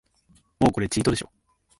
[0.59, 1.29] もうこれチートでしょ